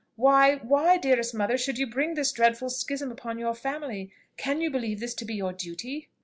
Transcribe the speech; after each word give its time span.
Why, 0.15 0.55
why, 0.55 0.97
dearest 0.97 1.35
mother, 1.35 1.59
should 1.59 1.77
you 1.77 1.85
bring 1.85 2.15
this 2.15 2.31
dreadful 2.31 2.71
schism 2.71 3.11
upon 3.11 3.37
your 3.37 3.53
family? 3.53 4.11
Can 4.35 4.59
you 4.59 4.71
believe 4.71 4.99
this 4.99 5.13
to 5.13 5.25
be 5.25 5.35
your 5.35 5.53
duty?" 5.53 6.09